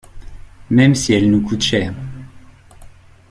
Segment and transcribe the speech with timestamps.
[0.71, 1.93] Même si elle nous coûte cher.